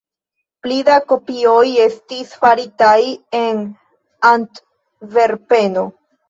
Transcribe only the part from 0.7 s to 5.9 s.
da kopioj estis faritaj en Antverpeno.